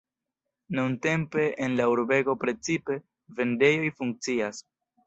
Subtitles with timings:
[0.77, 2.99] Nuntempe en la urbego precipe
[3.41, 4.69] vendejoj funkcias.